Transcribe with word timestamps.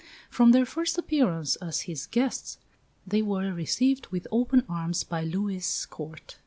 From 0.31 0.51
their 0.51 0.65
first 0.65 0.97
appearance 0.97 1.57
as 1.57 1.81
his 1.81 2.07
guests 2.07 2.57
they 3.05 3.21
were 3.21 3.53
received 3.53 4.07
with 4.07 4.25
open 4.31 4.63
arms 4.67 5.03
by 5.03 5.21
Louis' 5.23 5.85
Court. 5.85 6.39